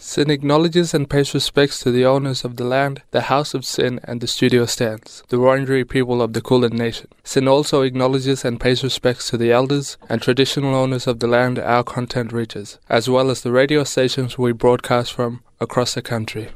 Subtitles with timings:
[0.00, 3.98] SYN acknowledges and pays respects to the owners of the land, the House of SYN,
[4.04, 7.08] and the studio stands, the Wurundjeri people of the Kulin Nation.
[7.24, 11.58] SYN also acknowledges and pays respects to the elders and traditional owners of the land
[11.58, 16.50] our content reaches, as well as the radio stations we broadcast from across the country.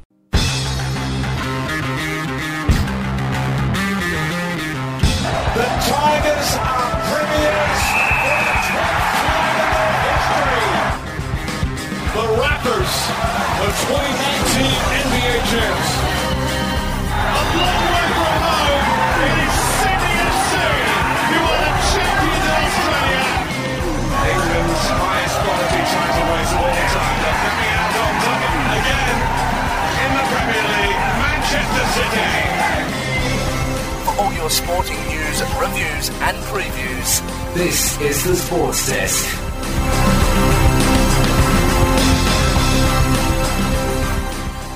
[34.53, 39.25] Sporting news, reviews, and previews, this is the Sports Desk.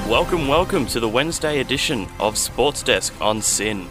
[0.09, 3.87] Welcome, welcome to the Wednesday edition of Sports Desk on SYN.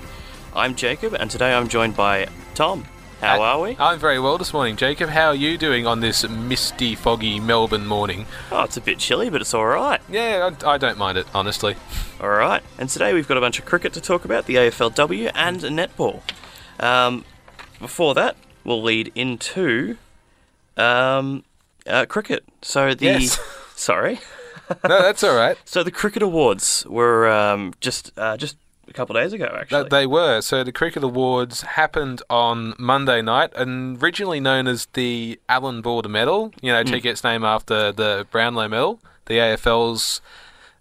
[0.56, 2.26] I'm Jacob, and today I'm joined by
[2.56, 2.84] Tom.
[3.20, 3.76] How are we?
[3.78, 5.08] I'm very well this morning, Jacob.
[5.08, 8.26] How are you doing on this misty, foggy Melbourne morning?
[8.52, 10.00] Oh, it's a bit chilly, but it's all right.
[10.08, 11.76] Yeah, I, I don't mind it, honestly.
[12.20, 12.62] All right.
[12.78, 16.20] And today we've got a bunch of cricket to talk about, the AFLW and netball.
[16.78, 17.24] Um,
[17.80, 19.96] before that, we'll lead into
[20.76, 21.42] um,
[21.86, 22.44] uh, cricket.
[22.60, 23.40] So the Yes.
[23.74, 24.20] sorry.
[24.68, 25.56] No, that's all right.
[25.64, 28.56] So the cricket awards were um, just uh, just
[28.96, 29.82] couple of days ago, actually.
[29.84, 30.40] That they were.
[30.40, 36.08] So the Cricket Awards happened on Monday night, and originally known as the Allan Border
[36.08, 36.52] Medal.
[36.60, 40.20] You know, tickets named after the Brownlow Medal, the AFL's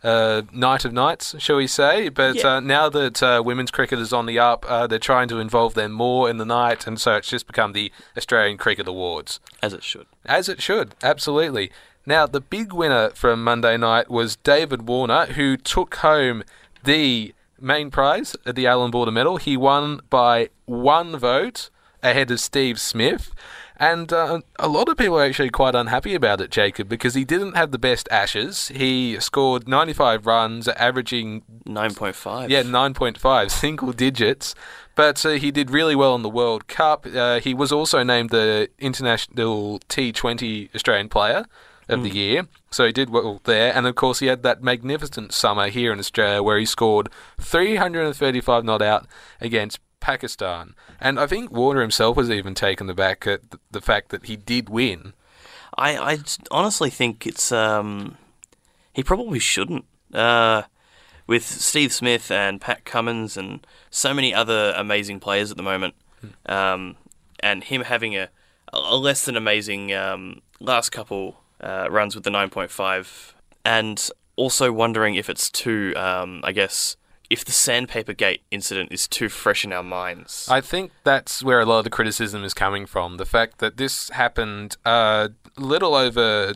[0.03, 2.09] uh, Night of Nights, shall we say?
[2.09, 2.55] But Yeah.
[2.55, 5.73] uh, now that uh, women's cricket is on the up, uh, they're trying to involve
[5.73, 9.39] them more in the night, and so it's just become the Australian Cricket Awards.
[9.63, 10.05] as it should.
[10.25, 11.71] As it should, absolutely.
[12.05, 16.43] Now, the big winner from Monday night was David Warner, who took home
[16.83, 19.37] the main prize at the Allan Border Medal.
[19.37, 21.69] He won by one vote
[22.03, 23.31] ahead of Steve Smith.
[23.77, 27.25] And uh, a lot of people are actually quite unhappy about it, Jacob, because he
[27.25, 28.69] didn't have the best ashes.
[28.69, 32.49] He scored 95 runs, averaging Nine point five.
[32.49, 34.55] yeah, 9.5, single digits.
[34.95, 37.05] But uh, he did really well in the World Cup.
[37.05, 41.45] Uh, he was also named the International T20 Australian Player
[41.87, 42.47] of the Year.
[42.71, 43.73] So he did well there.
[43.75, 47.09] And of course, he had that magnificent summer here in Australia where he scored
[47.39, 49.07] 335 not out
[49.39, 50.75] against Pakistan.
[50.99, 53.41] And I think Warner himself was even taken aback at
[53.71, 55.13] the fact that he did win.
[55.77, 56.19] I
[56.51, 58.17] honestly think it's um,
[58.93, 59.85] he probably shouldn't.
[60.13, 60.63] Uh,
[61.27, 65.95] with Steve Smith and Pat Cummins and so many other amazing players at the moment,
[66.45, 66.97] um,
[67.39, 68.29] and him having a,
[68.71, 74.09] a less than amazing um, last couple uh, runs with the nine point five, and
[74.35, 76.97] also wondering if it's too, um, I guess,
[77.29, 80.47] if the sandpaper gate incident is too fresh in our minds.
[80.49, 83.17] I think that's where a lot of the criticism is coming from.
[83.17, 86.53] The fact that this happened a little over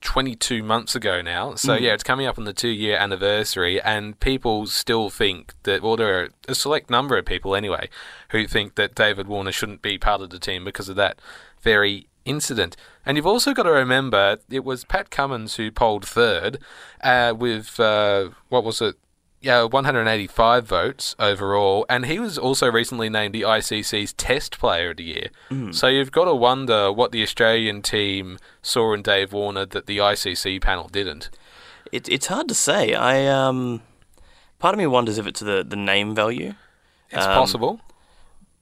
[0.00, 1.54] 22 months ago now.
[1.56, 5.82] So, yeah, it's coming up on the two year anniversary, and people still think that,
[5.82, 7.88] well, there are a select number of people anyway,
[8.30, 11.18] who think that David Warner shouldn't be part of the team because of that
[11.60, 12.76] very incident.
[13.06, 16.58] And you've also got to remember it was Pat Cummins who polled third
[17.02, 18.96] uh, with, uh, what was it?
[19.40, 24.96] Yeah, 185 votes overall, and he was also recently named the ICC's Test Player of
[24.96, 25.28] the Year.
[25.72, 29.98] So you've got to wonder what the Australian team saw in Dave Warner that the
[29.98, 31.30] ICC panel didn't.
[31.92, 32.94] It, it's hard to say.
[32.94, 33.82] I um,
[34.58, 36.54] part of me wonders if it's the the name value.
[37.10, 37.80] It's Um, possible.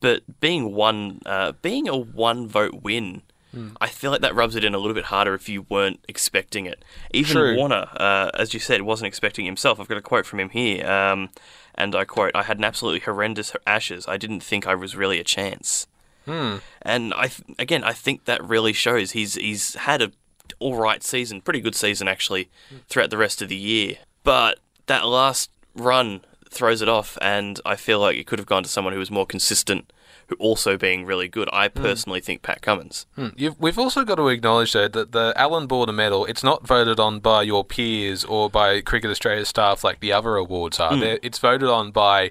[0.01, 3.23] but being one, uh, being a one vote win,
[3.55, 3.69] Hmm.
[3.81, 6.67] I feel like that rubs it in a little bit harder if you weren't expecting
[6.67, 6.85] it.
[7.13, 7.57] Even True.
[7.57, 9.81] Warner, uh, as you said, wasn't expecting himself.
[9.81, 11.31] I've got a quote from him here, um,
[11.75, 14.07] and I quote: "I had an absolutely horrendous Ashes.
[14.09, 15.87] I didn't think I was really a chance."
[16.25, 16.57] Hmm.
[16.83, 20.13] And I, th- again, I think that really shows he's he's had a
[20.59, 22.51] all right season, pretty good season actually,
[22.89, 23.97] throughout the rest of the year.
[24.23, 28.63] But that last run throws it off, and I feel like it could have gone
[28.63, 29.93] to someone who was more consistent,
[30.29, 31.49] who also being really good.
[31.53, 31.81] I hmm.
[31.81, 33.07] personally think Pat Cummins.
[33.17, 33.29] Hmm.
[33.37, 36.99] You've, we've also got to acknowledge, though, that the Allan Border Medal, it's not voted
[37.01, 40.95] on by your peers or by Cricket Australia staff like the other awards are.
[40.95, 41.01] Hmm.
[41.01, 42.31] They're- It's voted on by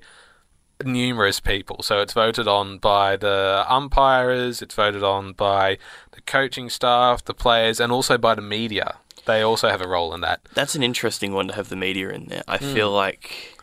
[0.84, 1.84] numerous people.
[1.84, 5.78] So it's voted on by the umpires, it's voted on by
[6.12, 8.98] the coaching staff, the players, and also by the media.
[9.26, 10.42] They also have a role in that.
[10.54, 12.44] That's an interesting one to have the media in there.
[12.48, 12.74] I hmm.
[12.74, 13.58] feel like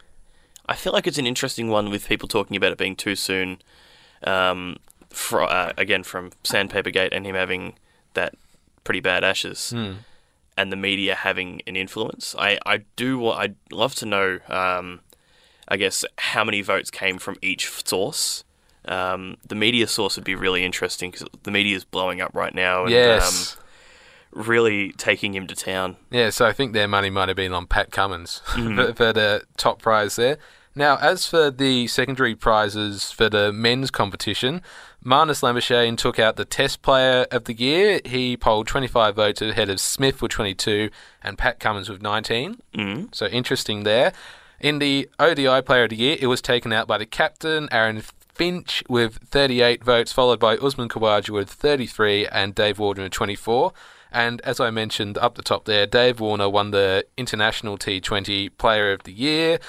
[0.66, 3.60] I feel like it's an interesting one with people talking about it being too soon.
[4.25, 4.76] Um,
[5.11, 7.75] fro- uh, again from Sandpaper Gate and him having
[8.14, 8.34] that
[8.84, 9.72] pretty bad ashes.
[10.56, 12.34] and the media having an influence.
[12.38, 15.00] I, I do I'd love to know, um,
[15.69, 18.44] I guess, how many votes came from each source.
[18.87, 22.55] Um, the media source would be really interesting because the media is blowing up right
[22.55, 23.56] now and Yes.
[23.56, 25.96] um, really taking him to town.
[26.11, 29.43] Yeah, so I think their money might have been on Pat Cummins for, for the
[29.56, 30.38] top prize there.
[30.80, 34.62] Now, as for the secondary prizes for the men's competition,
[35.04, 38.00] Marnus Labuschagne took out the Test Player of the Year.
[38.02, 40.88] He polled 25 votes ahead of Smith with 22
[41.22, 42.62] and Pat Cummins with 19.
[42.72, 43.14] Mm.
[43.14, 44.14] So interesting there.
[44.58, 48.00] In the ODI Player of the Year, it was taken out by the captain, Aaron
[48.00, 53.74] Finch, with 38 votes, followed by Usman Khawaja with 33 and Dave Warden with 24.
[54.12, 58.92] And as I mentioned up the top there, Dave Warner won the International T20 Player
[58.92, 59.60] of the Year,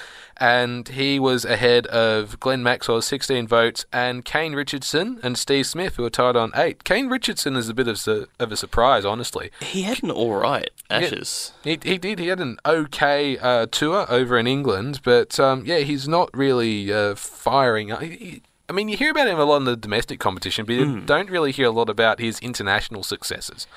[0.42, 5.96] and he was ahead of Glenn Maxwell's 16 votes and Kane Richardson and Steve Smith,
[5.96, 6.84] who were tied on eight.
[6.84, 9.52] Kane Richardson is a bit of, su- of a surprise, honestly.
[9.62, 11.54] He had an all right Ashes.
[11.64, 12.18] He, he did.
[12.20, 16.92] He had an okay uh, tour over in England, but um, yeah, he's not really
[16.92, 17.90] uh, firing.
[18.02, 20.74] He- he- I mean, you hear about him a lot in the domestic competition, but
[20.76, 23.68] you don't really hear a lot about his international successes.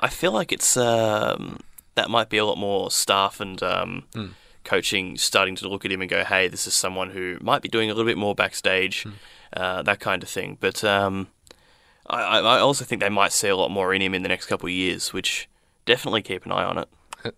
[0.00, 1.60] I feel like it's um,
[1.96, 4.26] that might be a lot more staff and um, Hmm.
[4.68, 7.68] Coaching starting to look at him and go, "Hey, this is someone who might be
[7.68, 9.10] doing a little bit more backstage, Hmm.
[9.54, 11.28] uh, that kind of thing." But um,
[12.06, 14.46] I, I also think they might see a lot more in him in the next
[14.46, 15.48] couple of years, which
[15.86, 16.88] definitely keep an eye on it.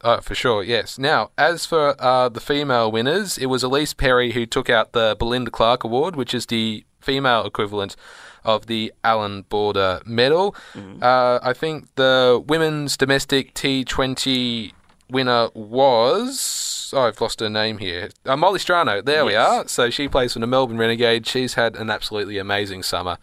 [0.02, 0.98] Oh, for sure, yes.
[0.98, 5.16] Now, as for uh, the female winners, it was Ellyse Perry who took out the
[5.18, 7.96] Belinda Clark Award, which is the female equivalent
[8.44, 10.54] of the Allan Border Medal.
[11.00, 14.72] Uh, I think the women's domestic T20
[15.10, 16.90] winner was.
[16.94, 18.10] Oh, I've lost her name here.
[18.26, 19.04] Uh, Molly Strano.
[19.04, 19.66] There we are.
[19.68, 21.26] So she plays for the Melbourne Renegade.
[21.26, 23.18] She's had an absolutely amazing summer.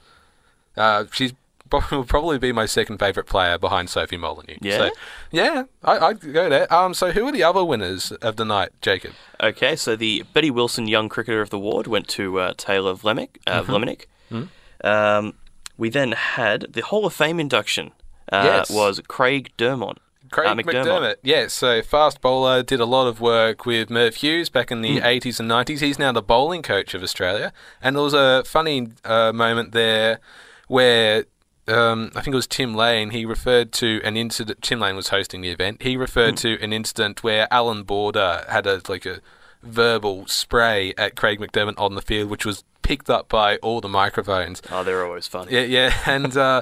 [0.76, 1.34] Uh, she's
[1.92, 4.56] will probably be my second favourite player behind Sophie Molineux.
[4.62, 4.78] Yeah?
[4.78, 4.90] So,
[5.32, 6.74] yeah, I, I'd go there.
[6.74, 9.12] Um, so who are the other winners of the night, Jacob?
[9.44, 13.30] Okay, so the Betty Wilson Young Cricketer of the Ward went to uh, Tayla Vlaeminck.
[13.46, 13.72] Uh, Mm-hmm.
[13.74, 14.48] Vlaeminck.
[14.84, 15.34] Um,
[15.78, 17.92] we then had the Hall of Fame induction.
[18.32, 18.70] Uh, Yes.
[18.70, 19.98] was Craig Dermont.
[20.32, 21.16] Craig uh, McDermott.
[21.24, 25.00] Yeah, so fast bowler, did a lot of work with Merv Hughes back in the
[25.00, 25.80] 80s and 90s.
[25.80, 27.52] He's now the bowling coach of Australia.
[27.82, 30.20] And there was a funny uh, moment there
[30.68, 31.26] where
[31.68, 33.10] um, I think it was Tim Lane.
[33.10, 34.62] He referred to an incident.
[34.62, 35.82] Tim Lane was hosting the event.
[35.84, 36.48] He referred Hmm.
[36.48, 39.20] to an incident where Allan Border had a like a
[39.64, 43.90] verbal spray at Craig McDermott on the field, which was picked up by all the
[43.90, 44.62] microphones.
[44.72, 45.48] Oh, they're always fun.
[45.50, 46.62] Yeah, yeah, and uh,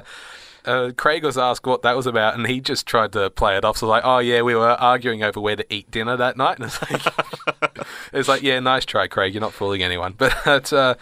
[0.66, 3.64] uh, Craig was asked what that was about, and he just tried to play it
[3.64, 3.76] off.
[3.78, 6.66] So like, oh yeah, we were arguing over where to eat dinner that night, and
[6.66, 9.34] it's like, it's like, yeah, nice try, Craig.
[9.34, 10.72] You're not fooling anyone, but.
[10.72, 10.94] Uh,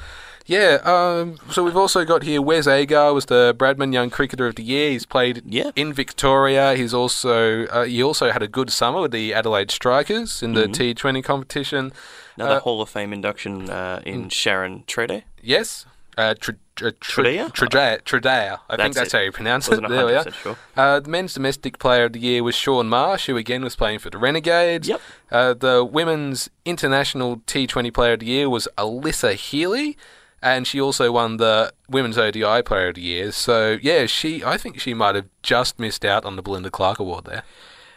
[0.47, 4.57] yeah, um, so we've also got here Wes Agar was the Bradman Young Cricketer of
[4.57, 4.91] the Year.
[4.91, 5.71] He's played Yeah.
[5.75, 6.75] in Victoria.
[6.75, 10.67] He's also uh, he also had a good summer with the Adelaide Strikers in the
[10.67, 11.95] T20 competition.
[12.37, 15.23] Another Uh, Hall of Fame induction uh, in Sharon Trede.
[15.43, 15.87] Yes.
[16.17, 17.53] Uh, tr- tr- tr- Tradea?
[17.53, 18.03] Tradea.
[18.03, 18.59] Tradea.
[18.69, 19.17] I think That's that's it.
[19.17, 19.81] how you pronounce it.
[19.89, 20.31] There we are.
[20.31, 20.57] sure.
[20.77, 23.99] Uh, the men's domestic player of the year was Shaun Marsh, who again was playing
[23.99, 24.89] for the Renegades.
[24.89, 25.01] Yep.
[25.33, 29.97] Uh, the women's international T20 player of the year was Alyssa Healy,
[30.43, 33.33] and she also won the women's ODI player of the year.
[33.33, 36.99] So yeah, she I think she might have just missed out on the Belinda Clark
[37.01, 37.43] award there.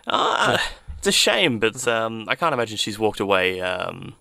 [0.07, 0.57] Uh,
[0.97, 4.15] it's a shame, but um, I can't imagine she's walked away um,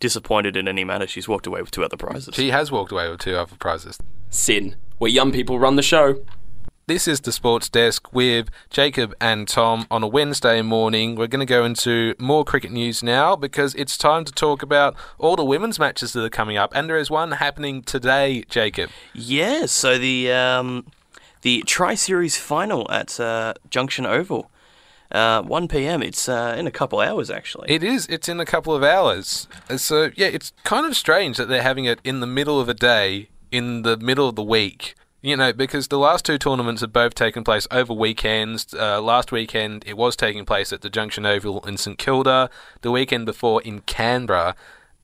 [0.00, 1.06] disappointed in any manner.
[1.06, 2.34] She's walked away with two other prizes.
[2.34, 3.98] She has walked away with two other prizes.
[4.30, 6.20] SYN, where young people run the show.
[6.86, 11.14] This is the Sports Desk with Jacob and Tom on a Wednesday morning.
[11.14, 14.96] We're going to go into more cricket news now because it's time to talk about
[15.16, 18.90] all the women's matches that are coming up, and there is one happening today, Jacob.
[19.14, 20.86] Yeah, so the um,
[21.42, 24.50] the Tri Series final at uh, Junction Oval,
[25.12, 26.02] uh, 1 p.m.
[26.02, 27.70] It's uh, in a couple hours actually.
[27.70, 28.06] It is.
[28.06, 29.48] It's in a couple of hours.
[29.68, 32.68] Uh, So yeah, it's kind of strange that they're having it in the middle of
[32.68, 34.94] a day, in the middle of the week.
[35.22, 38.72] You know, because the last two tournaments have both taken place over weekends.
[38.72, 42.48] Uh, last weekend it was taking place at the Junction Oval in St Kilda.
[42.80, 44.54] The weekend before in Canberra.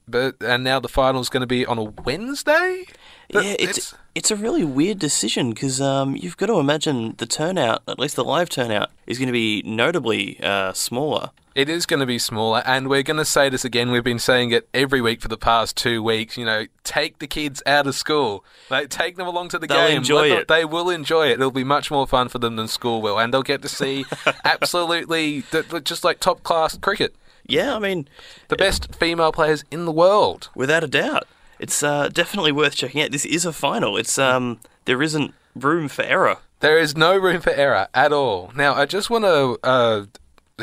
[0.08, 2.84] But and now the final is going to be on a Wednesday.
[3.30, 7.26] That- yeah, it's it's a really weird decision because um, you've got to imagine the
[7.26, 11.30] turnout, at least the live turnout, is going to be notably uh, smaller.
[11.56, 13.90] It is going to be smaller, and we're going to say this again.
[13.90, 16.36] We've been saying it every week for the past two weeks.
[16.36, 18.44] You know, take the kids out of school.
[18.70, 19.96] Like, take them along to the They'll game.
[19.96, 20.48] enjoy them- it.
[20.48, 21.32] They will enjoy it.
[21.32, 24.04] It'll be much more fun for them than school will, and they'll get to see
[24.44, 25.44] absolutely
[25.82, 27.14] just like top class cricket.
[27.48, 28.08] Yeah, I mean,
[28.48, 30.48] The best female players in the world.
[30.54, 31.24] without a doubt,
[31.58, 33.12] it's uh, definitely worth checking out.
[33.12, 33.96] This is a final.
[33.96, 36.38] It's um, there isn't room for error.
[36.60, 38.50] There is no room for error at all.
[38.56, 40.06] Now, I just want to uh,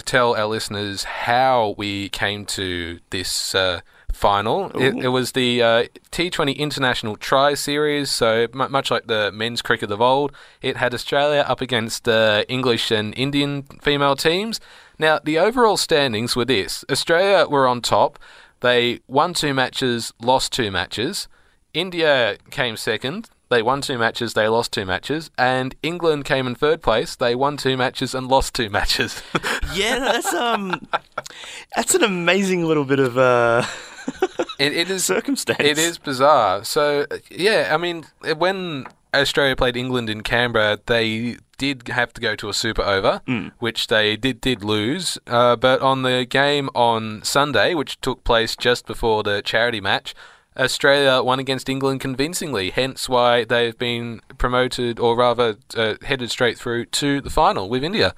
[0.06, 4.72] tell our listeners how we came to this uh, final.
[4.80, 9.62] It, it was the uh, T20 International Tri Series, so mu much like the men's
[9.62, 14.60] cricket of old, it had Australia up against uh, English and Indian female teams.
[15.00, 18.20] Now, the overall standings were this Australia were on top.
[18.60, 21.28] They won two matches, lost two matches.
[21.74, 23.30] India came second.
[23.50, 25.30] They won two matches, they lost two matches.
[25.38, 27.16] And England came in third place.
[27.16, 29.22] They won two matches and lost two matches.
[29.74, 30.88] Yeah, that's um,
[31.76, 33.66] that's an amazing little bit of uh,
[34.60, 35.60] it, it is circumstance.
[35.60, 36.64] It is bizarre.
[36.64, 38.06] So yeah, I mean,
[38.38, 43.22] when Australia played England in Canberra, they did have to go to a super over,
[43.60, 45.18] which they did did lose.
[45.28, 50.14] Uh, but on the game on Sunday, which took place just before the charity match.
[50.56, 56.60] Australia won against England convincingly, hence why they've been promoted, or rather, uh, headed straight
[56.60, 58.14] through to the final with India.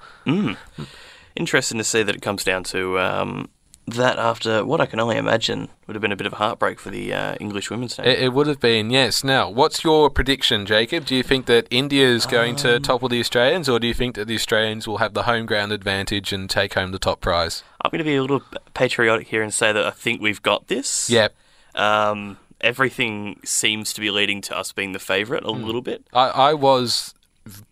[1.34, 3.48] Interesting to see that it comes down to um,
[3.86, 6.80] that after what I can only imagine would have been a bit of a heartbreak
[6.80, 8.04] for the uh, English women's team.
[8.04, 9.22] It, it would have been, yes.
[9.22, 11.04] Now, what's your prediction, Jacob?
[11.04, 13.94] Do you think that India is going Um, to topple the Australians, or do you
[13.94, 17.20] think that the Australians will have the home ground advantage and take home the top
[17.20, 17.62] prize?
[17.80, 18.42] I'm going to be a little
[18.74, 21.08] patriotic here and say that I think we've got this.
[21.08, 21.28] Yeah.
[21.76, 26.04] Um, everything seems to be leading to us being the favourite a little bit.
[26.12, 27.14] I, I was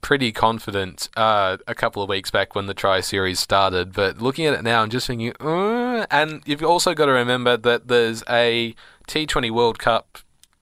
[0.01, 4.47] pretty confident uh, a couple of weeks back when the Tri Series started, but looking
[4.47, 8.23] at it now, I'm just thinking, uh, and you've also got to remember that there's
[8.29, 8.75] a
[9.09, 10.19] T20 World Cup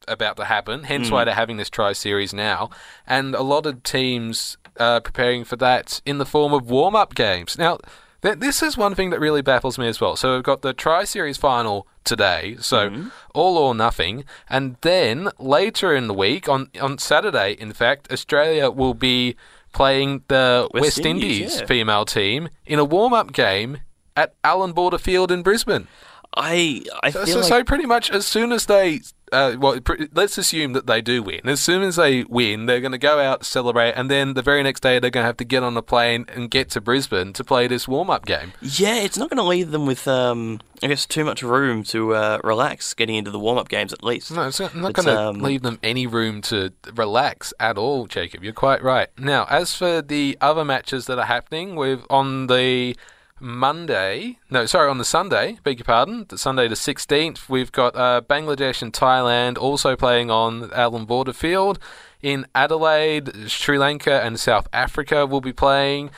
[0.09, 2.71] about to happen, hence why they're having this Tri Series now,
[3.07, 7.15] and a lot of teams uh, preparing for that in the form of warm up
[7.15, 7.59] games.
[7.59, 7.79] Now,
[8.23, 10.17] th- this is one thing that really baffles me as well.
[10.17, 13.09] So we've got the Tri Series final today, so mm-hmm.
[13.35, 18.71] all or nothing, and then later in the week, on on Saturday, in fact, Australia
[18.71, 19.37] will be
[19.73, 21.67] playing the West West, Indies, Indies, yeah.
[21.67, 23.79] female team in a warm up game
[24.17, 25.89] at Allan Border Field in Brisbane.
[26.37, 29.01] I I So, feel so, like so pretty much as soon as they,
[29.33, 31.41] uh, well, pr- let's assume that they do win.
[31.45, 34.63] As soon as they win, they're going to go out celebrate, and then the very
[34.63, 37.33] next day they're going to have to get on a plane and get to Brisbane
[37.33, 38.53] to play this warm-up game.
[38.61, 42.15] yeah, it's not going to leave them with um, I guess too much room to
[42.15, 44.33] uh, relax getting into the warm up games at least.
[44.33, 48.07] No, it's not, not going to um, leave them any room to relax at all,
[48.07, 48.43] Jacob.
[48.43, 49.09] You're quite right.
[49.17, 52.97] Now, as for the other matches that are happening, we've on the
[53.43, 57.97] Monday, no, sorry, on the Sunday, beg your pardon, the Sunday the 16th, we've got
[57.97, 61.81] uh, Bangladesh and Thailand also playing on Allan Border Field.
[62.23, 66.11] In Adelaide, Sri Lanka and South Africa will be playing.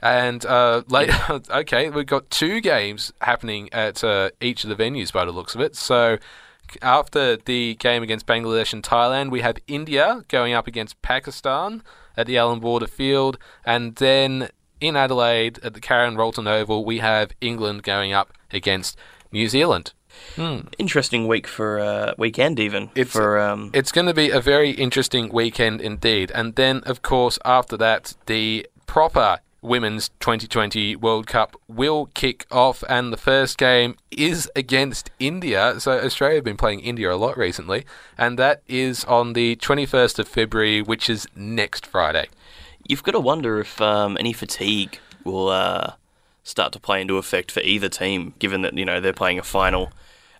[0.00, 5.12] And uh, later, okay, we've got two games happening at uh, each of the venues
[5.12, 5.76] by the looks of it.
[5.76, 6.18] So
[6.82, 11.84] after the game against Bangladesh and Thailand, we have India going up against Pakistan
[12.16, 14.48] at the Allan Border Field, and then
[14.82, 18.98] in Adelaide at the Karen Rolton Oval, we have England going up against
[19.30, 19.92] New Zealand.
[20.78, 24.70] Interesting week for uh, weekend even It's- for um, It's going to be a very
[24.72, 26.30] interesting weekend indeed.
[26.34, 32.82] And then, of course, after that, the proper Women's 2020 World Cup will kick off,
[32.88, 35.78] and the first game is against India.
[35.78, 37.84] So, Australia have been playing India a lot recently,
[38.18, 42.26] and that is on the 21st of February, which is next Friday.
[42.88, 45.94] You've got to wonder if um, any fatigue will uh,
[46.42, 49.42] start to play into effect for either team, given that you know they're playing a
[49.42, 49.92] final,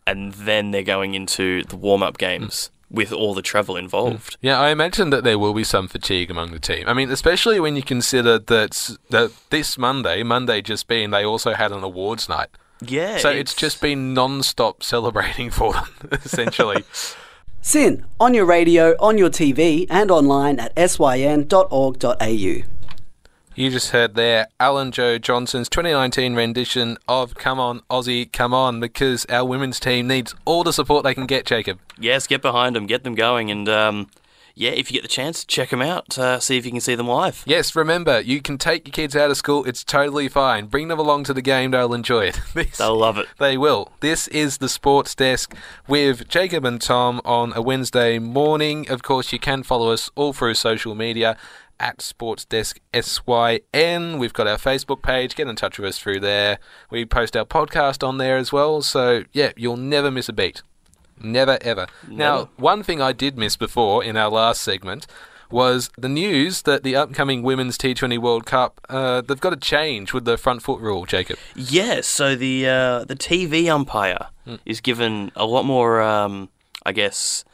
[0.06, 4.36] and then they're going into the warm-up games with all the travel involved.
[4.42, 6.86] Yeah, I imagine that there will be some fatigue among the team.
[6.86, 11.54] I mean, especially when you consider that, that this Monday, Monday just being, they also
[11.54, 12.48] had an awards night.
[12.84, 16.84] Yeah, So it's just been non-stop celebrating for them, essentially.
[17.64, 22.26] SYN, on your radio, on your TV, and online at syn.org.au.
[22.26, 22.64] you
[23.54, 29.24] just heard there Alan Joe Johnson's 2019 rendition of "Come On Aussie, Come On" because
[29.26, 31.46] our women's team needs all the support they can get.
[31.46, 31.78] Jacob.
[32.00, 34.10] yes, get behind them, get them going, and um,
[34.54, 36.94] yeah, if you get the chance, check them out, uh, see if you can see
[36.94, 37.42] them live.
[37.46, 39.64] Yes, remember you can take your kids out of school.
[39.64, 40.66] It's totally fine.
[40.66, 42.40] Bring them along to the game; they'll enjoy it.
[42.54, 43.26] This- They'll love it.
[43.38, 43.92] They will.
[44.00, 45.54] This is the Sports Desk
[45.88, 48.88] with Jacob and Tom on a Wednesday morning.
[48.90, 51.36] Of course, you can follow us all through social media
[51.80, 54.18] at Sports Desk SYN.
[54.18, 55.34] We've got our Facebook page.
[55.34, 56.58] Get in touch with us through there.
[56.90, 58.82] We post our podcast on there as well.
[58.82, 60.62] So, yeah, you'll never miss a beat.
[61.20, 61.86] Never, ever.
[62.08, 65.06] Now, one thing I did miss before in our last segment
[65.50, 70.12] was the news that the upcoming Women's T20 World Cup, uh, they've got to change
[70.14, 71.38] with the front foot rule, Jacob.
[71.54, 74.56] Yeah, so the uh, the TV umpire Hmm.
[74.66, 76.48] is given a lot more, um,
[76.84, 77.44] I guess,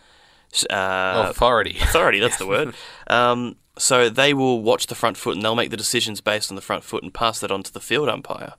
[0.70, 1.76] uh, Authority.
[1.82, 2.18] authority.
[2.20, 2.74] That's the word.
[3.08, 6.56] Um, so they will watch the front foot and they'll make the decisions based on
[6.56, 8.54] the front foot and pass that on to the field umpire,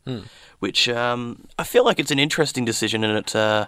[0.60, 3.66] which um, I feel like it's an interesting decision and it uh,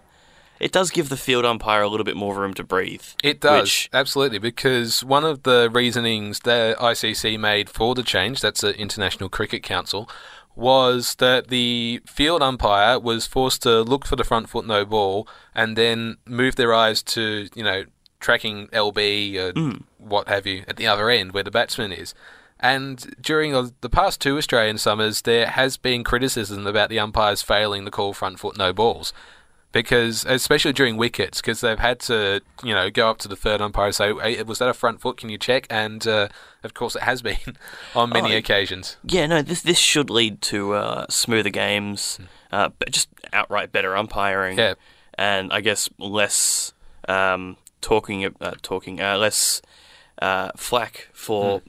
[0.62, 3.04] it does give the field umpire a little bit more room to breathe.
[3.24, 8.42] It does Which, absolutely because one of the reasonings the ICC made for the change,
[8.42, 10.08] that's the International Cricket Council,
[10.56, 15.28] was that the field umpire was forced to look for the front foot no ball
[15.56, 17.86] and then move their eyes to you know
[18.20, 19.78] tracking LB or hmm.
[19.98, 22.14] what have you at the other end where the batsman is.
[22.60, 27.86] And during the past two Australian summers, there has been criticism about the umpires failing
[27.86, 29.12] to call front foot no balls
[29.72, 33.62] because especially during wickets, because they've had to, you know, go up to the third
[33.62, 35.18] umpire and say, hey, "Was that a front foot?
[35.18, 36.28] Can you check?" And uh,
[36.64, 37.38] of course, it has been
[37.96, 38.98] on many Oh, occasions.
[39.04, 42.20] yeah, no, this this should lead to uh, smoother games,
[42.52, 44.74] uh, but just outright better umpiring, Yeah.
[45.18, 46.74] and I guess less
[47.08, 49.62] um, talking, uh, talking, uh, less
[50.22, 51.62] uh, flack for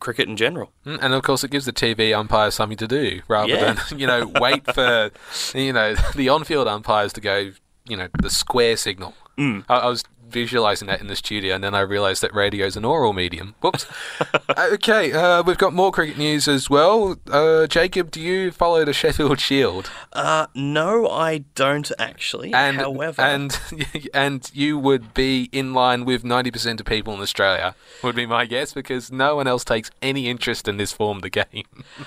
[0.00, 0.72] cricket in general.
[0.86, 3.72] Mm, And of course, it gives the TV umpires something to do rather Yeah.
[3.74, 5.10] than you know wait for
[5.54, 7.52] you know the on-field umpires to go
[7.86, 9.14] you know the square signal.
[9.38, 9.64] Mm.
[9.68, 12.76] I, I was visualizing that in the studio, and then I realised that radio is
[12.76, 13.54] an oral medium.
[13.60, 13.86] Whoops.
[14.58, 17.16] okay, uh, we've got more cricket news as well.
[17.30, 19.90] Uh, Jacob, do you follow the Sheffield Shield?
[20.12, 22.52] Uh, no, I don't actually.
[22.52, 23.58] And However, and
[24.14, 27.74] and you would be in line with ninety percent of people in Australia.
[28.02, 31.22] Would be my guess because no one else takes any interest in this form of
[31.22, 31.64] the game.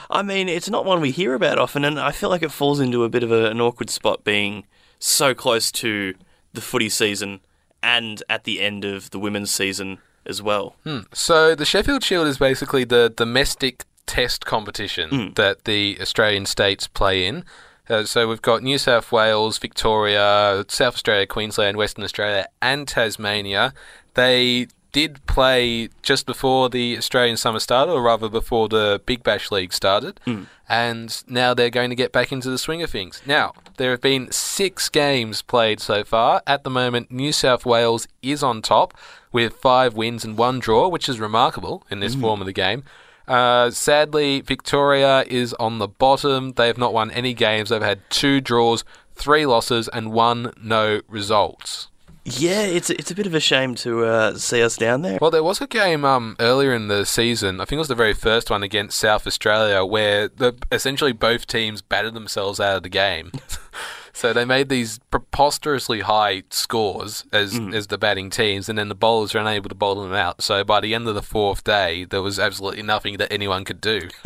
[0.10, 2.80] I mean, it's not one we hear about often, and I feel like it falls
[2.80, 4.66] into a bit of a, an awkward spot being
[5.00, 6.14] so close to
[6.54, 7.40] the footy season
[7.84, 10.76] and at the end of the women's season as well.
[11.14, 17.26] So the Sheffield Shield is basically the domestic test competition that the Australian states play
[17.26, 17.44] in.
[17.90, 23.74] Uh, so we've got New South Wales, Victoria, South Australia, Queensland, Western Australia, and Tasmania.
[24.14, 29.52] They did play just before the Australian summer started, or rather before the Big Bash
[29.52, 30.20] League started,
[30.68, 33.22] and now they're going to get back into the swing of things.
[33.26, 36.42] Now, there have been six games played so far.
[36.46, 38.94] At the moment, New South Wales is on top
[39.32, 42.84] with five wins and one draw, which is remarkable in this form of the game.
[43.28, 46.52] Uh, sadly, Victoria is on the bottom.
[46.54, 47.70] They have not won any games.
[47.70, 48.84] They've had two draws,
[49.16, 51.88] three losses, and one no results.
[52.24, 55.18] Yeah, it's it's a bit of a shame to uh, see us down there.
[55.20, 57.60] Well, there was a game um, earlier in the season.
[57.60, 61.48] I think it was the very first one against South Australia, where the essentially both
[61.48, 63.32] teams battered themselves out of the game.
[64.14, 68.96] so they made these preposterously high scores as as the batting teams, and then the
[68.96, 70.44] bowlers were unable to bowl them out.
[70.44, 73.82] So by the end of the fourth day, there was absolutely nothing that anyone could
[73.82, 74.10] do.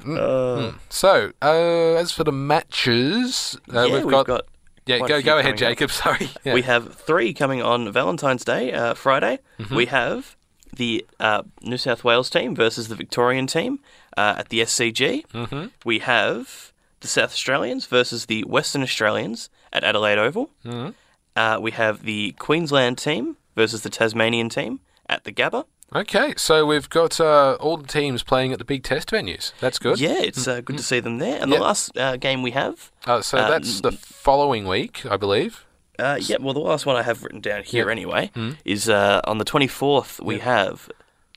[0.00, 0.74] Mm, mm.
[0.88, 4.36] So, uh, as for the matches, uh, yeah, we've, got, yeah.
[4.36, 4.49] quite
[4.86, 5.58] a Go go ahead, coming up.
[5.58, 5.90] Jacob.
[5.90, 6.30] Sorry.
[6.44, 6.54] Yeah.
[6.54, 9.38] We have three coming on Valentine's Day, uh, Friday.
[9.58, 9.74] Mm-hmm.
[9.74, 10.36] We have
[10.76, 13.80] the uh, New South Wales team versus the Victorian team
[14.16, 15.26] uh, at the SCG.
[15.28, 15.66] Mm-hmm.
[15.84, 20.50] We have the South Australians versus the Western Australians at Adelaide Oval.
[20.64, 20.90] Mm-hmm.
[21.36, 25.64] Uh, we have the Queensland team versus the Tasmanian team at the Gabba.
[25.94, 29.52] Okay, so we've got uh, all the teams playing at the big test venues.
[29.60, 29.98] That's good.
[29.98, 31.40] Yeah, it's uh, good to see them there.
[31.42, 31.58] And Yep.
[31.58, 35.66] the last uh, game we have, Uh, so Uh, that's the following week, I believe.
[35.98, 38.30] uh, yeah, well, the last one I have written down here anyway
[38.64, 40.88] is uh, on the 24th, we have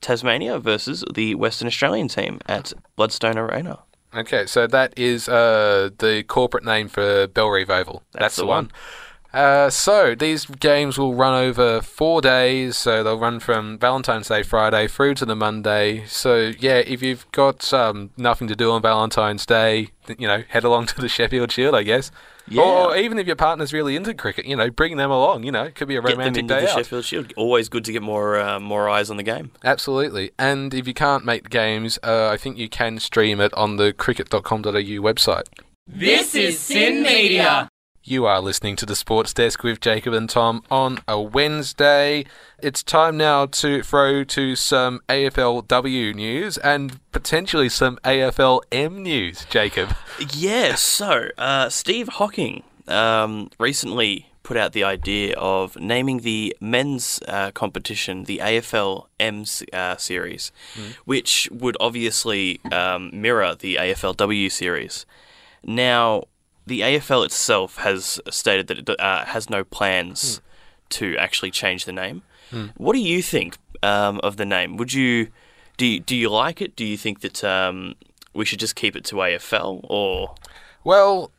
[0.01, 3.79] Tasmania versus the Western Australian team at Blundstone Arena.
[4.15, 8.03] Okay, so that is uh, the corporate name for Bellerive Oval.
[8.11, 8.69] That's, the one.
[9.33, 12.77] Uh, so these games will run over four days.
[12.77, 16.05] So they'll run from Valentine's Day Friday through to the Monday.
[16.05, 20.63] So yeah, if you've got um, nothing to do on Valentine's Day, you know, head
[20.63, 22.11] along to the Sheffield Shield, I guess.
[22.47, 22.61] Yeah.
[22.61, 25.43] Or, or even if your partner's really into cricket, you know, bring them along.
[25.43, 26.77] You know, it could be a Get them romantic into day the out.
[26.77, 27.33] Sheffield Shield.
[27.37, 29.51] Always good to get more uh, more eyes on the game.
[29.63, 30.31] Absolutely.
[30.37, 33.77] And if you can't make the games, uh, I think you can stream it on
[33.77, 35.45] the cricket.com.au website.
[35.87, 37.69] This is SYN Media.
[38.05, 42.25] You are listening to the Sports Desk with Jacob and Tom on a Wednesday.
[42.61, 49.95] It's time now to throw to some AFLW news and potentially some AFLM news, Jacob.
[50.33, 57.21] Yeah, so uh, Steve Hocking um, recently put out the idea of naming the men's
[57.29, 60.51] uh, competition the AFL M uh, series,
[61.05, 65.05] which would obviously um, mirror the AFLW series.
[65.65, 66.23] Now,
[66.65, 70.41] the AFL itself has stated that it uh, has no plans
[70.89, 72.23] to actually change the name.
[72.77, 74.77] What do you think um, of the name?
[74.77, 75.29] Would you
[75.77, 75.87] do?
[75.87, 76.75] You, do you like it?
[76.75, 77.95] Do you think that um,
[78.33, 80.35] we should just keep it to AFL or?
[80.83, 81.31] Well,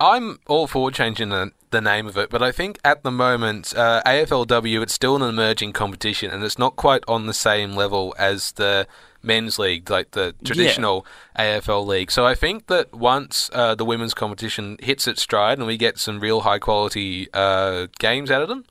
[0.00, 3.74] I'm all for changing the, the name of it, but I think at the moment,
[3.76, 8.14] uh, AFLW, it's still an emerging competition and it's not quite on the same level
[8.18, 8.86] as the
[9.24, 11.06] men's league, like the traditional
[11.38, 12.10] AFL league.
[12.10, 15.98] So I think that once uh, the women's competition hits its stride and we get
[15.98, 18.64] some real high quality uh, games out of them,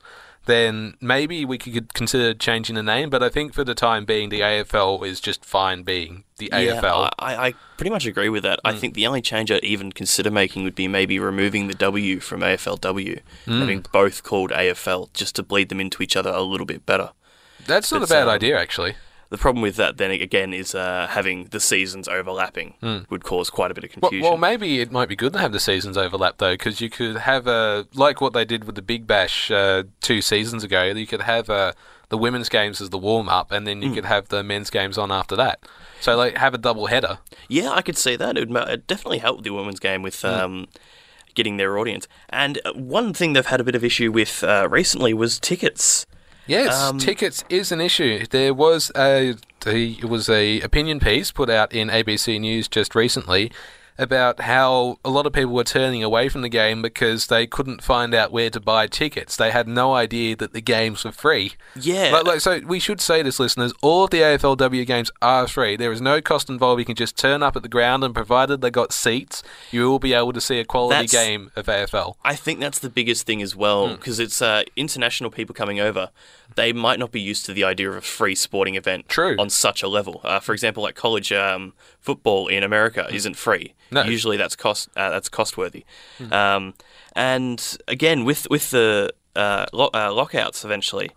[0.46, 3.08] then maybe we could consider changing the name.
[3.10, 6.80] But I think for the time being, the AFL is just fine being the Yeah,
[6.80, 7.10] AFL.
[7.18, 8.60] I, I pretty much agree with that.
[8.64, 12.20] I think the only change I'd even consider making would be maybe removing the W
[12.20, 16.66] from AFLW, having both called AFL, just to bleed them into each other a little
[16.66, 17.10] bit better.
[17.66, 18.96] That's not a bad um, idea, actually.
[19.34, 22.74] The problem with that, then again, is uh, having the seasons overlapping
[23.10, 24.22] would cause quite a bit of confusion.
[24.22, 27.16] well, maybe it might be good to have the seasons overlap though, because you could
[27.16, 30.84] have a like what they did with the Big Bash uh, two seasons ago.
[30.84, 31.72] You could have uh,
[32.10, 33.94] the women's games as the warm up, and then you Hmm.
[33.96, 35.58] could have the men's games on after that.
[36.00, 37.18] So like have a double header.
[37.48, 38.38] Yeah, I could see that.
[38.38, 40.68] It would definitely help the women's game with um,
[41.34, 42.06] getting their audience.
[42.30, 46.06] And uh, one thing they've had a bit of issue with uh, recently was tickets.
[46.46, 48.26] Yes, Um, tickets is an issue.
[48.30, 52.94] There was a the, it was a opinion piece put out in ABC News just
[52.94, 53.50] recently
[53.96, 57.82] about how a lot of people were turning away from the game because they couldn't
[57.82, 59.36] find out where to buy tickets.
[59.36, 61.52] They had no idea that the games were free.
[61.76, 62.10] Yeah.
[62.12, 65.76] Like, like, so we should say this, listeners, all of the AFLW games are free.
[65.76, 66.80] There is no cost involved.
[66.80, 69.98] You can just turn up at the ground, and provided they got seats, you will
[70.00, 72.16] be able to see a quality That's- game of AFL.
[72.24, 73.94] I think that's the biggest thing as well Hmm.
[73.94, 76.10] because it's uh, international people coming over.
[76.56, 79.36] They might not be used to the idea of a free sporting event True.
[79.38, 80.20] on such a level.
[80.24, 81.72] Uh, for example, like college um,
[82.04, 83.72] football in America isn't free.
[83.90, 84.02] No.
[84.04, 85.84] Usually, that's cost uh, that's cost worthy.
[86.18, 86.32] Hmm.
[86.32, 86.74] Um,
[87.16, 91.10] and again, with with the uh, lo- uh, lockouts, eventually.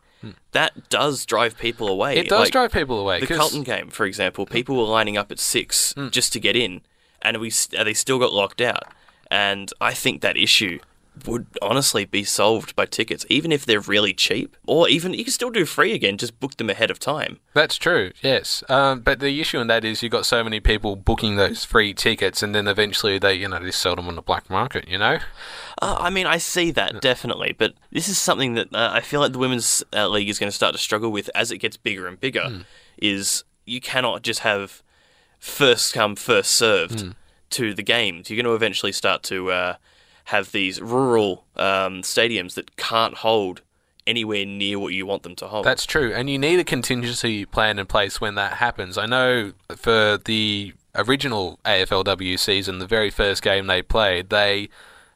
[0.52, 2.18] That does drive people away.
[2.18, 3.20] It does Like, drive people away.
[3.20, 6.56] The 'cause- Carlton game, for example, people were lining up at six just to get
[6.56, 6.82] in,
[7.22, 8.84] and we uh, they still got locked out.
[9.30, 10.80] And I think that issue
[11.26, 15.34] would honestly be solved by tickets, even if they're really cheap, or even you can
[15.34, 16.18] still do free again.
[16.18, 17.40] Just book them ahead of time.
[17.54, 18.64] That's true, yes.
[18.70, 21.94] Um, but the issue in that is you've got so many people booking those free
[21.94, 24.88] tickets, and then eventually they, you know, they sell them on the black market.
[24.88, 25.20] You know,
[25.82, 29.20] Uh, I mean, I see that definitely, but this is something that uh, I feel
[29.22, 31.78] like the women's uh, league is going to start to struggle with as it gets
[31.78, 32.66] bigger and bigger.
[32.98, 34.82] Is you cannot just have
[35.40, 37.14] first come first served
[37.52, 38.30] to the games.
[38.30, 39.76] You're going to eventually start to uh,
[40.28, 43.62] have these rural um, stadiums that can't hold
[44.06, 45.66] anywhere near what you want them to hold.
[45.66, 48.98] that's true, and you need a contingency plan in place when that happens.
[48.98, 54.70] I know for the original AFLW season, the very first game they played, they.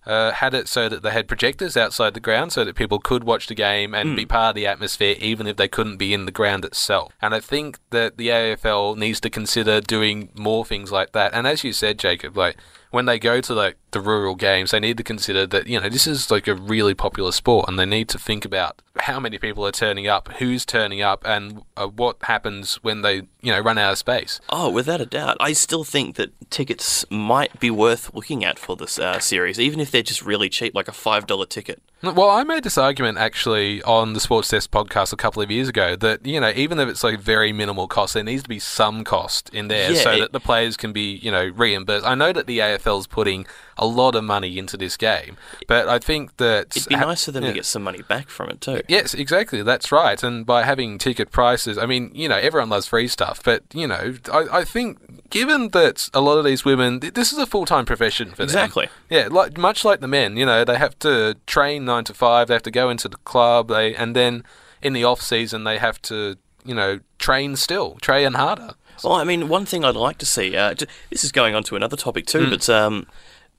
[0.03, 3.23] Uh, had it so that they had projectors outside the ground so that people could
[3.23, 6.25] watch the game and be part of the atmosphere even if they couldn't be in
[6.25, 7.13] the ground itself.
[7.21, 11.35] And I think that the AFL needs to consider doing more things like that.
[11.35, 12.57] And as you said, Jacob, like
[12.91, 15.89] when they go to like the rural games, they need to consider that you know
[15.89, 19.37] this is like a really popular sport, and they need to think about how many
[19.37, 23.59] people are turning up, who's turning up, and uh, what happens when they you know
[23.59, 24.39] run out of space.
[24.49, 25.37] Oh, without a doubt.
[25.39, 29.79] I still think that tickets might be worth looking at for this uh, series, even
[29.79, 31.81] if they're just really cheap, like a $5 ticket.
[32.03, 35.67] Well, I made this argument actually on the Sports Desk podcast a couple of years
[35.69, 38.57] ago that you know even if it's like very minimal cost, there needs to be
[38.59, 42.05] some cost in there Yeah, so it- that the players can be you know reimbursed.
[42.05, 43.45] I know that the AFL's putting
[43.77, 45.37] a lot of money into this game,
[45.67, 47.49] but I think that It'd be ha- nice for them yeah.
[47.49, 48.81] to get some money back from it, too.
[48.87, 49.63] Yes, exactly.
[49.63, 50.21] That's right.
[50.21, 53.41] And by having ticket prices, I mean, you know, everyone loves free stuff.
[53.43, 57.31] But, you know, I, I think given that a lot of these women, th- this
[57.33, 58.85] is a full time profession for Exactly.
[58.85, 58.95] them.
[59.09, 62.47] Yeah, like much like the men, you know, they have to train nine to five,
[62.47, 64.43] they have to go into the club, they and then
[64.81, 68.71] in the off season they have to, you know, train still, train harder.
[69.03, 70.55] Well, I mean, one thing I'd like to see.
[70.55, 70.75] Uh,
[71.09, 73.07] this is going on to another topic too, but um,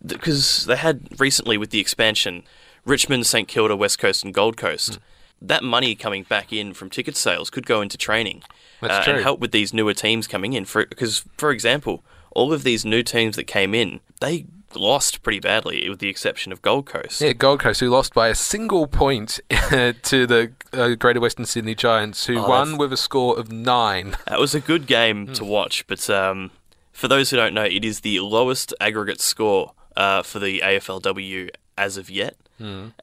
[0.05, 2.45] because they had recently with the expansion,
[2.85, 4.99] Richmond, St Kilda, West Coast, and Gold Coast.
[5.45, 8.45] That money coming back in from ticket sales could go into training
[8.81, 10.65] That's uh, and help with these newer teams coming in.
[10.65, 15.39] For because, for example, all of these new teams that came in, they lost pretty
[15.41, 17.21] badly, with the exception of Gold Coast.
[17.21, 21.75] Yeah, Gold Coast, who lost by a single point to the uh, Greater Western Sydney
[21.75, 24.17] Giants, who Oh, won with a score of nine.
[24.27, 26.51] That was a good game to watch, but um,
[26.93, 31.51] for those who don't know, it is the lowest aggregate score uh, for the AFLW
[31.77, 32.37] as of yet,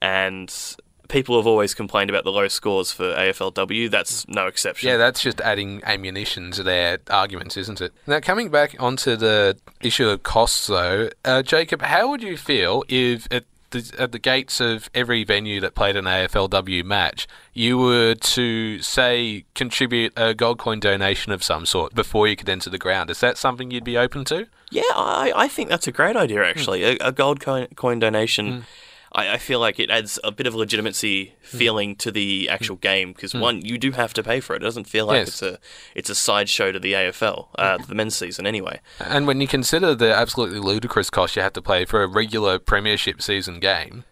[0.01, 0.75] and
[1.09, 3.91] people have always complained about the low scores for AFLW.
[3.91, 4.89] That's no exception.
[4.89, 7.91] Yeah, that's just adding ammunition to their arguments, isn't it?
[8.07, 12.85] Now, coming back onto the issue of costs, though, uh, Jacob, how would you feel
[12.87, 17.77] if at the, at the gates of every venue that played an AFLW match, you
[17.77, 22.69] were to, say, contribute a gold coin donation of some sort before you could enter
[22.69, 23.09] the ground?
[23.09, 24.47] Is that something you'd be open to?
[24.71, 26.83] Yeah, I, I think that's a great idea, actually.
[26.83, 28.65] A, a gold coin, coin donation.
[29.13, 31.57] I, I feel like it adds a bit of legitimacy hmm.
[31.57, 32.53] feeling to the hmm.
[32.53, 33.39] actual game because hmm.
[33.39, 34.61] one, you do have to pay for it.
[34.61, 35.27] It doesn't feel like Yes.
[35.27, 35.59] it's a
[35.95, 38.79] it's a sideshow to the AFL, uh, the men's season anyway.
[38.99, 42.59] And when you consider the absolutely ludicrous cost you have to pay for a regular
[42.59, 44.05] Premiership season game,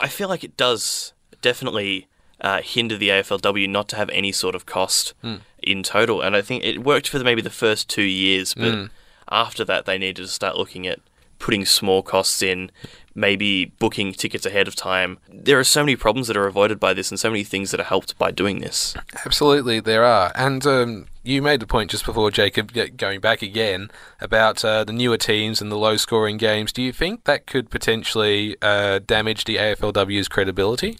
[0.00, 1.12] I feel like it does
[1.42, 2.08] definitely
[2.40, 5.14] uh, hinder the AFLW not to have any sort of cost
[5.62, 6.22] in total.
[6.22, 8.88] And I think it worked for the, maybe the first two years, but
[9.30, 11.00] after that, they needed to start looking at
[11.38, 12.70] putting small costs in,
[13.14, 15.18] maybe booking tickets ahead of time.
[15.28, 17.80] There are so many problems that are avoided by this, and so many things that
[17.80, 18.94] are helped by doing this.
[19.24, 20.32] Absolutely, there are.
[20.34, 24.92] And um, you made the point just before, Jacob, going back again, about uh, the
[24.92, 26.72] newer teams and the low scoring games.
[26.72, 30.98] Do you think that could potentially uh, damage the AFLW's credibility?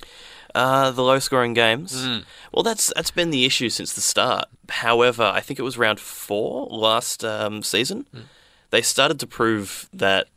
[0.54, 2.04] Uh, the low scoring games.
[2.52, 4.46] Well, that's that's been the issue since the start.
[4.68, 8.06] However, I think it was round four last um, season.
[8.70, 10.28] They started to prove that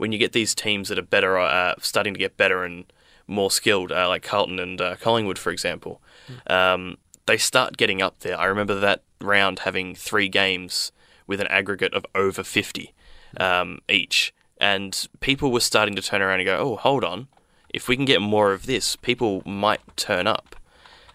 [0.00, 2.90] when you get these teams that are better, uh, starting to get better and
[3.26, 6.00] more skilled, uh, like Carlton and uh, Collingwood, for example,
[6.46, 8.40] um, they start getting up there.
[8.40, 10.90] I remember that round having three games
[11.26, 12.94] with an aggregate of over 50
[13.36, 14.32] um, each.
[14.58, 17.28] And people were starting to turn around and go, oh, hold on.
[17.68, 20.56] If we can get more of this, people might turn up.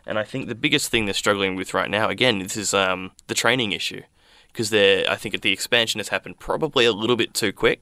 [0.06, 3.14] And I think the biggest thing they're struggling with right now, again, this is um,
[3.26, 4.04] the training issue.
[4.50, 7.82] Because they're, I think the expansion has happened probably a little bit too quick.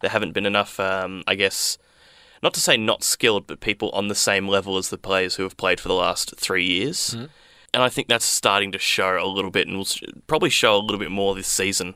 [0.00, 1.78] There haven't been enough, um, I guess,
[2.42, 5.42] not to say not skilled, but people on the same level as the players who
[5.44, 7.14] have played for the last three years.
[7.74, 9.86] And I think that's starting to show a little bit and will
[10.26, 11.94] probably show a little bit more this season.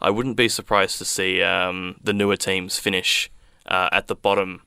[0.00, 3.30] I wouldn't be surprised to see um, the newer teams finish
[3.66, 4.62] uh, at the bottom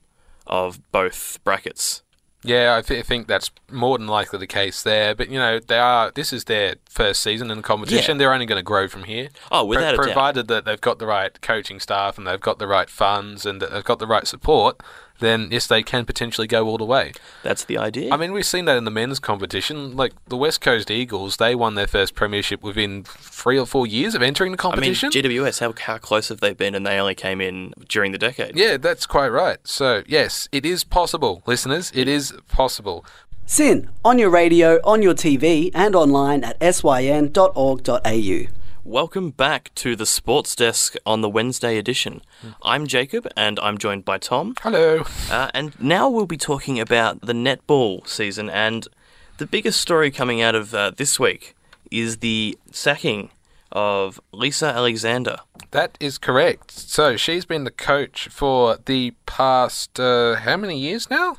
[0.46, 2.02] of both brackets.
[2.44, 5.14] Yeah, I th- think that's more than likely the case there.
[5.14, 6.12] But you know, they are.
[6.12, 8.16] This is their first season in the competition.
[8.16, 8.18] Yeah.
[8.18, 9.28] They're only going to grow from here.
[9.50, 10.04] Oh, without a doubt.
[10.04, 13.60] provided that they've got the right coaching staff and they've got the right funds and
[13.60, 14.80] that they've got the right support,
[15.20, 17.12] then yes, they can potentially go all the way.
[17.42, 18.12] That's the idea.
[18.12, 19.96] I mean, we've seen that in the men's competition.
[19.96, 24.14] Like the West Coast Eagles, they won their first premiership within three or four years
[24.14, 25.10] of entering the I mean, competition.
[25.10, 26.74] GWS, how, how close have they been?
[26.74, 28.56] And they only came in during the decade.
[28.56, 29.58] yeah, that's quite right.
[29.64, 31.92] So yes, it is possible, listeners.
[31.94, 33.04] It is possible.
[33.46, 38.57] SYN, on your radio, on your TV, and online at syn.org.au.
[38.88, 42.22] Welcome back to the Sports Desk on the Wednesday edition.
[42.62, 44.54] I'm Jacob, and I'm joined by Tom.
[44.62, 45.04] Hello.
[45.30, 48.48] Uh, and now we'll be talking about the netball season.
[48.48, 48.88] And
[49.36, 51.54] the biggest story coming out of uh, this week
[51.90, 53.28] is the sacking
[53.70, 55.36] of Lisa Alexander.
[55.72, 56.70] That is correct.
[56.70, 61.36] So she's been the coach for the past uh, how many years now?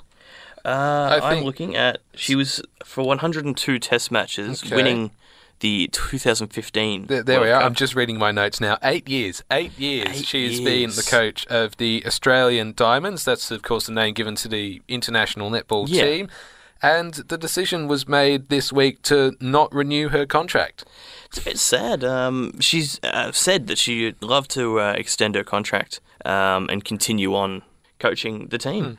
[0.64, 4.76] Uh, I'm think- looking at she was for 102 Test matches, Okay.
[4.76, 5.10] winning
[5.60, 7.08] the 2015.
[7.08, 7.62] There, there we are.
[7.62, 8.78] I'm just reading my notes now.
[8.84, 9.44] Eight years.
[9.52, 10.08] Eight years.
[10.20, 13.24] Eight She's been the coach of the Australian Diamonds.
[13.26, 16.04] That's, of course, the name given to the international netball Yeah.
[16.04, 16.30] team.
[16.82, 20.86] And the decision was made this week to not renew her contract.
[21.26, 22.06] It's a bit sad.
[22.06, 27.36] Um, she's uh, said that she'd love to uh, extend her contract um, and continue
[27.36, 27.64] on
[28.00, 28.98] coaching the team.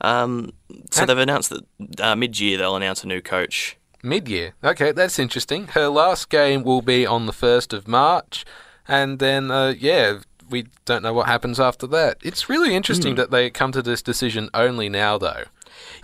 [0.00, 0.52] Um,
[0.92, 1.64] so And- they've announced that
[2.00, 3.76] uh, mid-year they'll announce a new coach.
[4.06, 4.54] Mid year.
[4.62, 5.66] Okay, that's interesting.
[5.68, 8.44] Her last game will be on the 1st of March.
[8.86, 12.18] And then, uh, yeah, we don't know what happens after that.
[12.22, 15.44] It's really interesting that they come to this decision only now, though.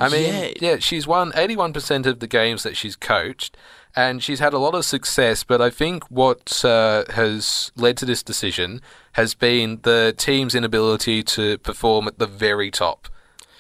[0.01, 0.51] I mean, Yeah.
[0.61, 3.57] yeah, she's won 81% of the games that she's coached,
[3.95, 5.45] and she's had a lot of success.
[5.45, 8.81] But I think what uh, has led to this decision
[9.13, 13.09] has been the team's inability to perform at the very top.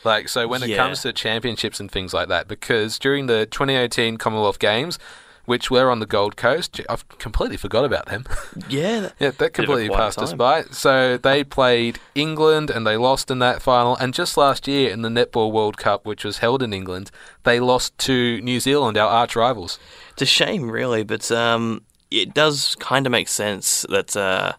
[0.04, 0.76] Like, so when it Yeah.
[0.78, 4.98] comes to championships and things like that, because during the 2018 Commonwealth Games,
[5.44, 8.24] which were on the Gold Coast, I've completely forgot about them.
[8.68, 10.62] Yeah, that- Yeah, that Bit of a completely quiet passed us by.
[10.70, 13.96] So they played England and they lost in that final.
[13.96, 17.10] And just last year in the Netball World Cup, which was held in England,
[17.42, 19.78] they lost to New Zealand, our arch rivals.
[20.12, 24.52] It's a shame, really, but um, it does kind of make sense that uh,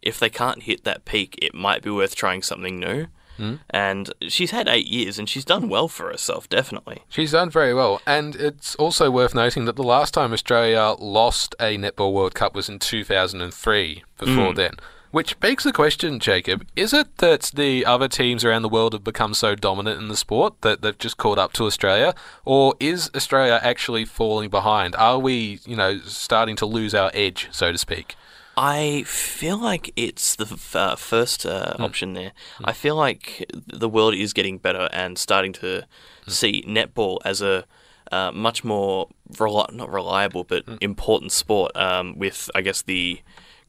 [0.00, 3.08] if they can't hit that peak, it might be worth trying something new.
[3.38, 3.60] Mm.
[3.70, 7.02] And she's had eight years, and she's done well for herself, definitely.
[7.08, 8.00] She's done very well.
[8.06, 12.54] And it's also worth noting that the last time Australia lost a Netball World Cup
[12.54, 14.74] was in 2003, before then.
[15.10, 19.04] Which begs the question, Jacob, is it that the other teams around the world have
[19.04, 22.14] become so dominant in the sport that they've just caught up to Australia?
[22.44, 24.94] Or is Australia actually falling behind?
[24.96, 28.16] Are we, you know, starting to lose our edge, so to speak?
[28.58, 32.32] I feel like it's the f- uh, first uh, option there.
[32.64, 35.84] I feel like the world is getting better and starting to
[36.26, 37.64] see netball as a
[38.10, 41.76] uh, much more reli- not reliable but important sport.
[41.76, 43.20] Um, with I guess the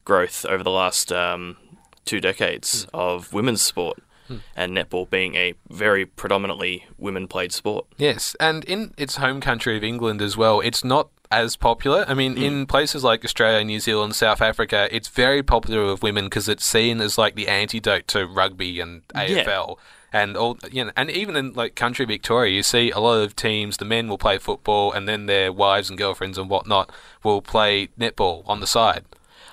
[0.04, 1.56] growth over the last um,
[2.04, 3.98] two decades of women's sport.
[4.54, 7.84] and netball being a very predominantly women played sport.
[7.98, 12.04] Yes, and in its home country of England as well, it's not as popular.
[12.08, 12.42] I mean, hmm.
[12.42, 16.64] in places like Australia, New Zealand, South Africa, it's very popular with women because it's
[16.64, 19.78] seen as like the antidote to rugby and AFL.
[20.12, 23.36] And all you know, and even in like country Victoria, you see a lot of
[23.36, 23.76] teams.
[23.76, 26.90] The men will play football, and then their wives and girlfriends and whatnot
[27.22, 29.04] will play netball on the side.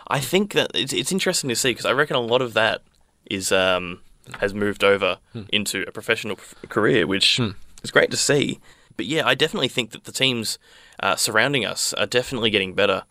[0.08, 2.82] I think that it's, it's interesting to see because I reckon a lot of that
[3.30, 4.00] is um,
[4.40, 5.44] has moved over hmm.
[5.50, 6.38] into a professional
[6.70, 7.52] career, which hmm.
[7.84, 8.60] is great to see.
[8.98, 10.58] But yeah, I definitely think that the teams
[11.02, 13.04] uh, surrounding us are definitely getting better.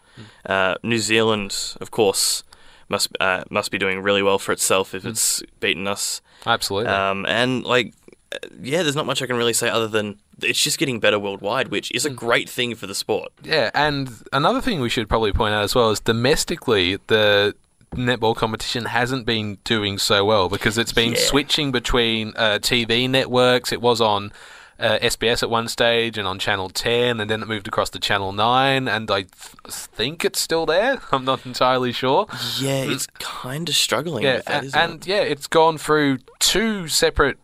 [0.45, 2.43] Uh, New Zealand, of course,
[2.89, 6.21] must uh, must be doing really well for itself if it's beaten us.
[6.47, 6.89] Absolutely.
[6.93, 7.93] Um, and like,
[8.33, 11.19] uh, yeah, there's not much I can really say other than it's just getting better
[11.19, 13.31] worldwide, which is a great thing for the sport.
[13.43, 17.55] Yeah, and another thing we should probably point out as well is domestically the
[17.95, 21.19] netball competition hasn't been doing so well because it's been Yeah.
[21.21, 23.73] switching between uh, TV networks.
[23.73, 24.33] It was on
[24.79, 27.99] uh, SBS at one stage and on Channel 10, and then it moved across to
[27.99, 29.31] Channel 9, and I th-
[29.69, 31.01] think it's still there.
[31.13, 32.27] I'm not entirely sure.
[32.59, 35.07] Yeah, it's kind of struggling Yeah, with that, and it?
[35.07, 37.39] yeah, it's gone through two separate.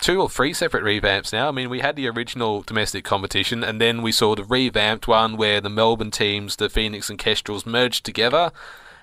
[0.00, 1.48] Two or three separate revamps now.
[1.48, 5.38] I mean, we had the original domestic competition, and then we saw the revamped one
[5.38, 8.52] where the Melbourne teams, the Phoenix and Kestrels, merged together.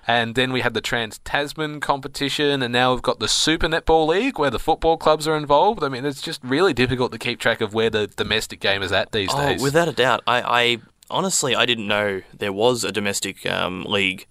[0.09, 4.07] And then we had the Trans Tasman competition, and now we've got the Super Netball
[4.07, 5.83] League where the football clubs are involved.
[5.83, 8.91] I mean, it's just really difficult to keep track of where the domestic game is
[8.91, 9.61] at these Oh, days.
[9.61, 10.23] without a doubt.
[10.25, 10.77] I, I
[11.11, 14.25] honestly I didn't know there was a domestic um, league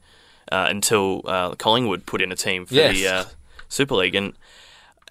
[0.50, 2.96] uh, until uh, Collingwood put in a team for Yes.
[2.96, 3.24] the uh,
[3.68, 4.32] Super League, and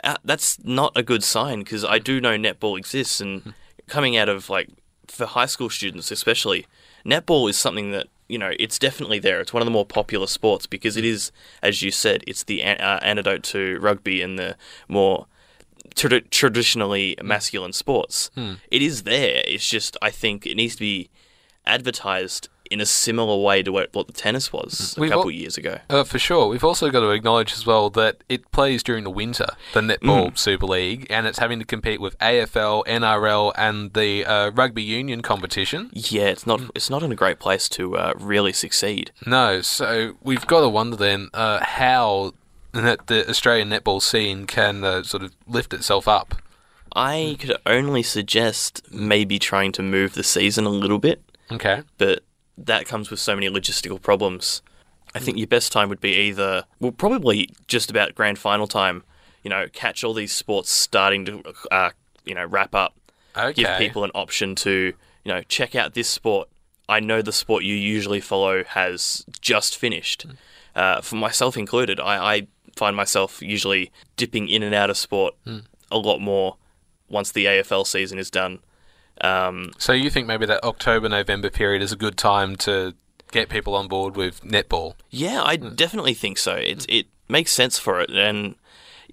[0.03, 3.53] uh, that's not a good sign because I do know netball exists, and
[3.88, 4.67] coming out of like
[5.08, 6.65] for high school students especially,
[7.06, 9.40] netball is something that you know it's definitely there.
[9.42, 12.62] It's one of the more popular sports because it is, as you said, it's the
[12.63, 14.56] an- uh, antidote to rugby and the
[14.88, 15.28] more
[15.96, 18.30] trad- traditionally masculine sports.
[18.72, 19.44] It is there.
[19.48, 21.10] It's just I think it needs to be
[21.66, 25.32] advertised in a similar way to what, what the tennis was a We've couple al-
[25.32, 25.80] years ago.
[25.89, 26.47] Uh, for sure.
[26.47, 30.38] We've also got to acknowledge as well that it plays during the winter, the Netball
[30.38, 35.21] Super League, and it's having to compete with AFL, NRL, and the uh, rugby union
[35.21, 35.89] competition.
[35.93, 39.12] Yeah, it's not it's not in a great place to uh, really succeed.
[39.25, 42.34] No, so we've got to wonder then uh, how
[42.73, 46.36] that the Australian netball scene can uh, sort of lift itself up.
[46.95, 51.84] I could only suggest maybe trying to move the season a little bit, Okay.
[51.97, 52.23] but
[52.58, 54.62] that comes with so many logistical problems.
[55.15, 59.04] I think your best time would be either, well, probably just about grand final time.
[59.43, 61.91] You know, catch all these sports starting to, uh,
[62.26, 62.96] you know, wrap up.
[63.36, 63.54] Okay.
[63.54, 64.93] Give people an option to,
[65.24, 66.50] you know, check out this sport.
[66.89, 70.26] I know the sport you usually follow has just finished.
[70.76, 75.36] Uh, for myself included, I, I find myself usually dipping in and out of sport
[75.91, 76.58] a lot more
[77.10, 78.60] once the AFL season is done.
[79.21, 82.93] Um, So you think maybe that October November period is a good time to
[83.32, 84.93] get people on board with netball?
[85.10, 85.75] Yeah, I Hmm.
[85.75, 86.53] definitely think so.
[86.56, 88.56] It it makes sense for it, and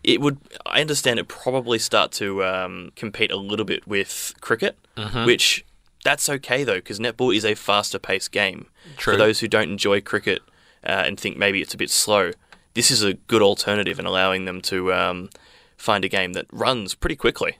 [0.03, 0.39] it would.
[0.67, 5.25] I understand it probably start to um, compete a little bit with cricket, Mm-hmm.
[5.25, 5.65] which
[6.05, 8.67] that's okay though, because netball is a faster paced game.
[8.97, 9.15] True.
[9.15, 10.43] For those who don't enjoy cricket
[10.87, 12.33] uh, and think maybe it's a bit slow,
[12.75, 15.31] this is a good alternative in allowing them to um,
[15.79, 17.57] find a game that runs pretty quickly.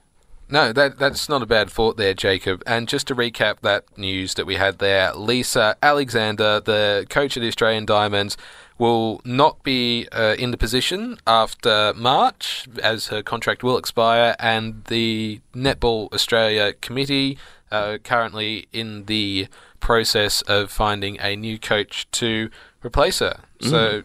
[0.55, 2.63] No, that that's not a bad thought there, Jacob.
[2.65, 7.43] And just to recap that news that we had there, Lisa Alexander, the coach of
[7.43, 8.37] the Australian Diamonds,
[8.79, 14.85] will not be uh, in the position after March, as her contract will expire, and
[14.85, 17.37] the Netball Australia committee
[17.73, 19.49] uh, currently in the
[19.81, 22.49] process of finding a new coach to
[22.85, 23.41] replace her.
[23.61, 24.05] So.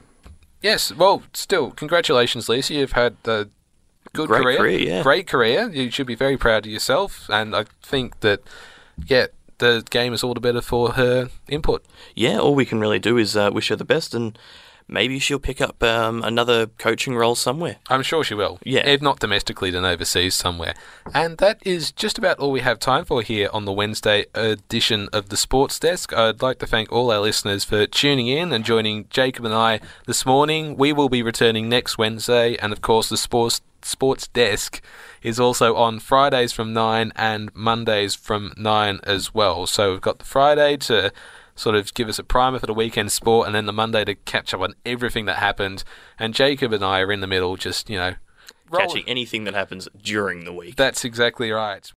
[0.62, 2.74] Yes, well, still, congratulations, Lisa.
[2.74, 3.48] You've had a
[4.13, 4.58] good Great career.
[4.58, 5.04] career, yeah.
[5.04, 5.69] Great career.
[5.69, 7.30] You should be very proud of yourself.
[7.30, 8.41] And I think that,
[9.06, 9.28] yeah,
[9.60, 11.86] the game is all the better for her input.
[12.15, 14.38] Yeah, all we can really do is uh, wish her the best, and
[14.88, 17.76] maybe she'll pick up um, another coaching role somewhere.
[17.89, 18.58] I'm sure she will.
[18.63, 18.88] Yeah.
[18.88, 20.74] If not domestically, then overseas somewhere.
[21.13, 25.08] And that is just about all we have time for here on the Wednesday edition
[25.13, 26.12] of the Sports Desk.
[26.13, 29.79] I'd like to thank all our listeners for tuning in and joining Jacob and I
[30.08, 30.75] this morning.
[30.75, 34.82] We will be returning next Wednesday, and of course, the Sports Sports Desk
[35.21, 39.67] is also on Fridays from 9 and Mondays from 9 as well.
[39.67, 41.12] So we've got the Friday to
[41.56, 44.15] sort of give us a primer for the weekend sport, and then the Monday to
[44.15, 45.84] catch up on everything that happened.
[46.17, 48.15] And Jacob and I are in the middle, just, you know,
[48.71, 50.75] Catching anything that happens during the week.
[50.75, 51.92] That's exactly right.